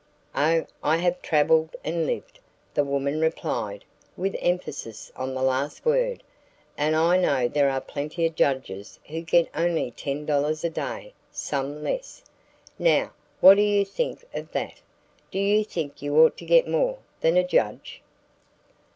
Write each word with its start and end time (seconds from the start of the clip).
"Oh, 0.33 0.65
I 0.81 0.97
have 0.97 1.21
traveled 1.21 1.75
and 1.83 2.07
lived," 2.07 2.39
the 2.73 2.83
woman 2.83 3.21
replied 3.21 3.85
with 4.17 4.35
emphasis 4.39 5.11
on 5.15 5.35
the 5.35 5.43
last 5.43 5.85
word. 5.85 6.23
"And 6.75 6.95
I 6.95 7.17
know 7.17 7.47
there 7.47 7.69
are 7.69 7.79
plenty 7.79 8.25
of 8.25 8.33
judges 8.33 8.97
who 9.05 9.21
get 9.21 9.47
only 9.53 9.91
$10 9.91 10.63
a 10.63 10.69
day, 10.71 11.13
some 11.31 11.83
less. 11.83 12.23
Now, 12.79 13.11
what 13.41 13.57
do 13.57 13.61
you 13.61 13.85
think 13.85 14.25
of 14.33 14.51
that? 14.53 14.81
Do 15.29 15.37
you 15.37 15.63
think 15.63 16.01
you 16.01 16.17
ought 16.17 16.35
to 16.37 16.45
get 16.45 16.67
more 16.67 16.97
than 17.19 17.37
a 17.37 17.43
judge?" 17.43 18.01